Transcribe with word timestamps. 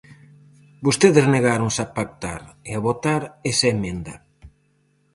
Vostedes 0.85 1.25
negáronse 1.35 1.81
a 1.85 1.87
pactar 1.97 2.41
e 2.69 2.71
a 2.75 2.83
votar 2.87 3.21
esa 3.51 3.67
emenda. 3.75 4.15